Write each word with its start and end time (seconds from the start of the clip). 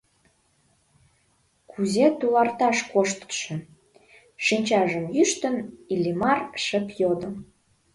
—Кузе 1.71 2.05
туларташ 2.19 2.77
коштытшо?— 2.91 3.53
шинчажым 4.45 5.05
ӱштын, 5.21 5.55
Иллимар 5.93 6.39
шып 6.63 6.87
йодо. 6.99 7.29